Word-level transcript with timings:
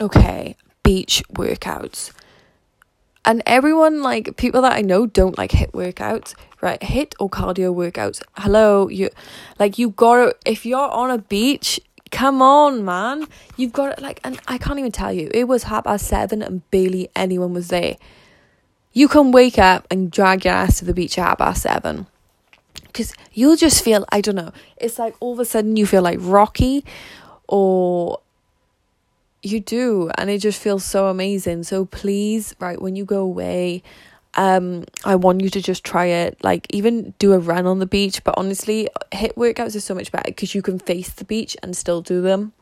okay, 0.00 0.56
beach 0.82 1.22
workouts. 1.32 2.12
And 3.24 3.42
everyone, 3.44 4.02
like 4.02 4.36
people 4.36 4.62
that 4.62 4.72
I 4.72 4.80
know, 4.80 5.06
don't 5.06 5.36
like 5.36 5.50
HIIT 5.50 5.72
workouts, 5.72 6.34
right? 6.60 6.80
HIIT 6.80 7.14
or 7.20 7.28
cardio 7.28 7.74
workouts. 7.74 8.22
Hello, 8.36 8.88
you, 8.88 9.10
like 9.58 9.78
you 9.78 9.90
gotta. 9.90 10.34
If 10.46 10.64
you're 10.64 10.90
on 10.90 11.10
a 11.10 11.18
beach, 11.18 11.80
come 12.10 12.40
on, 12.40 12.84
man. 12.84 13.26
You've 13.56 13.72
got 13.72 13.92
it. 13.92 14.02
Like, 14.02 14.20
and 14.24 14.40
I 14.48 14.56
can't 14.56 14.78
even 14.78 14.92
tell 14.92 15.12
you. 15.12 15.30
It 15.34 15.44
was 15.44 15.64
half 15.64 15.84
past 15.84 16.06
seven, 16.06 16.42
and 16.42 16.68
barely 16.70 17.10
anyone 17.14 17.52
was 17.52 17.68
there. 17.68 17.96
You 18.92 19.08
can 19.08 19.30
wake 19.30 19.58
up 19.58 19.86
and 19.90 20.10
drag 20.10 20.44
your 20.46 20.54
ass 20.54 20.78
to 20.78 20.86
the 20.86 20.94
beach 20.94 21.18
at 21.18 21.26
half 21.26 21.38
past 21.38 21.62
seven 21.62 22.06
because 22.98 23.12
you'll 23.32 23.56
just 23.56 23.84
feel 23.84 24.04
I 24.10 24.20
don't 24.20 24.34
know. 24.34 24.52
It's 24.76 24.98
like 24.98 25.14
all 25.20 25.34
of 25.34 25.38
a 25.38 25.44
sudden 25.44 25.76
you 25.76 25.86
feel 25.86 26.02
like 26.02 26.18
Rocky, 26.20 26.84
or 27.46 28.20
you 29.42 29.60
do, 29.60 30.10
and 30.16 30.30
it 30.30 30.38
just 30.38 30.60
feels 30.60 30.84
so 30.84 31.06
amazing. 31.06 31.62
So 31.62 31.84
please, 31.84 32.54
right 32.58 32.80
when 32.80 32.96
you 32.96 33.04
go 33.04 33.20
away, 33.20 33.82
um, 34.34 34.84
I 35.04 35.16
want 35.16 35.42
you 35.42 35.50
to 35.50 35.62
just 35.62 35.84
try 35.84 36.06
it. 36.06 36.42
Like 36.42 36.66
even 36.70 37.14
do 37.18 37.32
a 37.32 37.38
run 37.38 37.66
on 37.66 37.78
the 37.78 37.86
beach. 37.86 38.22
But 38.24 38.34
honestly, 38.36 38.88
HIIT 39.12 39.34
workouts 39.34 39.76
are 39.76 39.80
so 39.80 39.94
much 39.94 40.12
better 40.12 40.24
because 40.26 40.54
you 40.54 40.62
can 40.62 40.78
face 40.78 41.10
the 41.10 41.24
beach 41.24 41.56
and 41.62 41.76
still 41.76 42.02
do 42.02 42.20
them. 42.22 42.52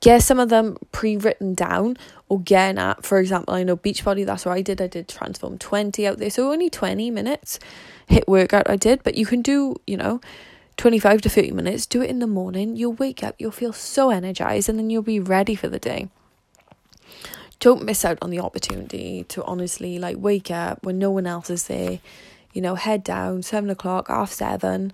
Get 0.00 0.22
some 0.22 0.38
of 0.38 0.50
them 0.50 0.76
pre-written 0.92 1.54
down 1.54 1.96
or 2.28 2.38
get 2.40 2.70
an 2.70 2.78
app. 2.78 3.04
For 3.04 3.18
example, 3.18 3.54
I 3.54 3.62
know 3.62 3.76
Beachbody. 3.76 4.26
That's 4.26 4.44
what 4.44 4.52
I 4.52 4.62
did. 4.62 4.80
I 4.80 4.88
did 4.88 5.08
Transform 5.08 5.58
Twenty 5.58 6.06
out 6.06 6.18
there, 6.18 6.30
so 6.30 6.52
only 6.52 6.70
twenty 6.70 7.10
minutes 7.10 7.58
HIIT 8.10 8.28
workout 8.28 8.68
I 8.68 8.76
did. 8.76 9.02
But 9.02 9.14
you 9.14 9.26
can 9.26 9.42
do, 9.42 9.76
you 9.86 9.96
know 9.96 10.20
25 10.76 11.22
to 11.22 11.28
30 11.28 11.52
minutes, 11.52 11.86
do 11.86 12.02
it 12.02 12.10
in 12.10 12.18
the 12.18 12.26
morning. 12.26 12.76
You'll 12.76 12.92
wake 12.92 13.22
up, 13.22 13.34
you'll 13.38 13.50
feel 13.50 13.72
so 13.72 14.10
energized, 14.10 14.68
and 14.68 14.78
then 14.78 14.90
you'll 14.90 15.02
be 15.02 15.20
ready 15.20 15.54
for 15.54 15.68
the 15.68 15.78
day. 15.78 16.08
Don't 17.58 17.84
miss 17.84 18.04
out 18.04 18.18
on 18.20 18.30
the 18.30 18.40
opportunity 18.40 19.24
to 19.28 19.42
honestly 19.44 19.98
like 19.98 20.16
wake 20.18 20.50
up 20.50 20.84
when 20.84 20.98
no 20.98 21.10
one 21.10 21.26
else 21.26 21.48
is 21.48 21.66
there, 21.66 22.00
you 22.52 22.60
know, 22.60 22.74
head 22.74 23.02
down, 23.02 23.42
seven 23.42 23.70
o'clock, 23.70 24.08
half 24.08 24.30
seven. 24.30 24.92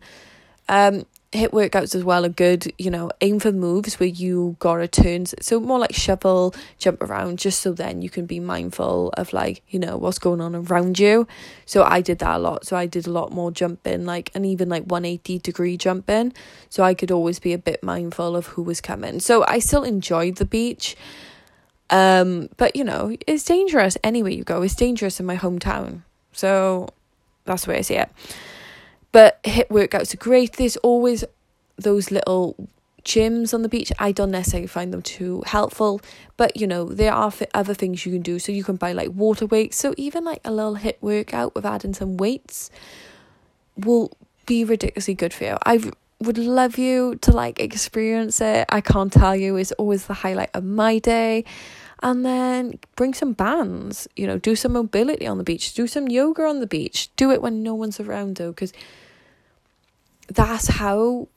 Um, 0.68 1.04
HIIT 1.32 1.50
workouts 1.50 1.94
as 1.94 2.04
well 2.04 2.26
are 2.26 2.30
good, 2.30 2.72
you 2.76 2.90
know, 2.90 3.10
aim 3.22 3.40
for 3.40 3.52
moves 3.52 3.98
where 3.98 4.08
you 4.08 4.56
gotta 4.58 4.86
turn 4.86 5.24
so 5.24 5.58
more 5.60 5.78
like 5.78 5.94
shuffle, 5.94 6.54
jump 6.78 7.02
around, 7.02 7.38
just 7.38 7.62
so 7.62 7.72
then 7.72 8.02
you 8.02 8.10
can 8.10 8.26
be 8.26 8.38
mindful 8.38 9.08
of 9.16 9.32
like, 9.32 9.62
you 9.68 9.78
know, 9.78 9.96
what's 9.96 10.18
going 10.18 10.42
on 10.42 10.54
around 10.54 10.98
you. 10.98 11.26
So 11.64 11.84
I 11.84 12.02
did 12.02 12.18
that 12.18 12.36
a 12.36 12.38
lot. 12.38 12.66
So 12.66 12.76
I 12.76 12.84
did 12.84 13.06
a 13.06 13.10
lot 13.10 13.32
more 13.32 13.50
jumping, 13.50 14.04
like 14.04 14.30
and 14.34 14.44
even 14.44 14.68
like 14.68 14.84
180 14.84 15.38
degree 15.38 15.78
jumping. 15.78 16.34
So 16.68 16.82
I 16.82 16.92
could 16.92 17.10
always 17.10 17.38
be 17.38 17.54
a 17.54 17.58
bit 17.58 17.82
mindful 17.82 18.36
of 18.36 18.48
who 18.48 18.62
was 18.62 18.82
coming. 18.82 19.18
So 19.18 19.42
I 19.48 19.58
still 19.58 19.84
enjoyed 19.84 20.36
the 20.36 20.44
beach. 20.44 20.96
Um, 21.88 22.50
but 22.58 22.76
you 22.76 22.84
know, 22.84 23.16
it's 23.26 23.44
dangerous 23.44 23.96
anywhere 24.04 24.32
you 24.32 24.44
go. 24.44 24.60
It's 24.60 24.74
dangerous 24.74 25.18
in 25.18 25.24
my 25.24 25.36
hometown. 25.36 26.02
So 26.32 26.90
that's 27.46 27.64
the 27.64 27.70
way 27.70 27.78
I 27.78 27.82
see 27.82 27.96
it. 27.96 28.10
But 29.12 29.42
HIIT 29.44 29.68
workouts 29.68 30.14
are 30.14 30.18
great. 30.18 30.54
There's 30.54 30.78
always 30.78 31.24
those 31.76 32.10
little 32.10 32.68
gyms 33.04 33.52
on 33.52 33.62
the 33.62 33.68
beach. 33.68 33.92
I 33.98 34.12
don't 34.12 34.30
necessarily 34.30 34.66
find 34.66 34.92
them 34.92 35.02
too 35.02 35.42
helpful, 35.46 36.00
but 36.36 36.56
you 36.56 36.66
know, 36.66 36.84
there 36.84 37.12
are 37.12 37.32
other 37.54 37.74
things 37.74 38.06
you 38.06 38.12
can 38.12 38.22
do. 38.22 38.38
So 38.38 38.52
you 38.52 38.64
can 38.64 38.76
buy 38.76 38.92
like 38.92 39.10
water 39.10 39.46
weights. 39.46 39.76
So 39.76 39.94
even 39.96 40.24
like 40.24 40.40
a 40.44 40.52
little 40.52 40.76
HIIT 40.76 40.96
workout 41.00 41.54
with 41.54 41.66
adding 41.66 41.94
some 41.94 42.16
weights 42.16 42.70
will 43.76 44.12
be 44.46 44.64
ridiculously 44.64 45.14
good 45.14 45.34
for 45.34 45.44
you. 45.44 45.58
I 45.64 45.80
would 46.20 46.38
love 46.38 46.78
you 46.78 47.16
to 47.16 47.32
like 47.32 47.60
experience 47.60 48.40
it. 48.40 48.66
I 48.68 48.80
can't 48.80 49.12
tell 49.12 49.34
you, 49.34 49.56
it's 49.56 49.72
always 49.72 50.06
the 50.06 50.14
highlight 50.14 50.50
of 50.54 50.64
my 50.64 50.98
day. 50.98 51.44
And 52.02 52.26
then 52.26 52.80
bring 52.96 53.14
some 53.14 53.32
bands, 53.32 54.08
you 54.16 54.26
know, 54.26 54.36
do 54.36 54.56
some 54.56 54.72
mobility 54.72 55.24
on 55.26 55.38
the 55.38 55.44
beach, 55.44 55.72
do 55.72 55.86
some 55.86 56.08
yoga 56.08 56.42
on 56.44 56.58
the 56.58 56.66
beach. 56.66 57.10
Do 57.14 57.30
it 57.30 57.40
when 57.40 57.62
no 57.62 57.74
one's 57.74 58.00
around 58.00 58.36
though, 58.36 58.50
because 58.50 58.72
that's 60.26 60.66
how 60.66 61.28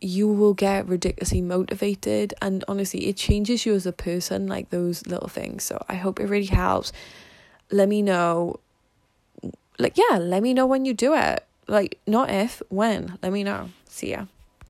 you 0.00 0.26
will 0.26 0.52
get 0.52 0.88
ridiculously 0.88 1.40
motivated. 1.40 2.34
And 2.42 2.64
honestly 2.66 3.06
it 3.06 3.16
changes 3.16 3.64
you 3.64 3.74
as 3.74 3.86
a 3.86 3.92
person 3.92 4.48
like 4.48 4.70
those 4.70 5.06
little 5.06 5.28
things. 5.28 5.62
So 5.62 5.84
i 5.88 5.94
hope 5.94 6.18
it 6.18 6.26
really 6.26 6.46
helps. 6.46 6.92
Let 7.70 7.88
me 7.88 8.02
know 8.02 8.58
like 9.78 9.96
yeah 9.96 10.18
let 10.18 10.42
me 10.42 10.54
know 10.54 10.66
when 10.66 10.84
you 10.84 10.92
do 10.92 11.14
it. 11.14 11.46
Like 11.68 11.98
not 12.04 12.30
if 12.30 12.62
when. 12.68 13.16
Let 13.22 13.32
me 13.32 13.44
know. 13.44 13.70
See 13.86 14.10
ya 14.10 14.26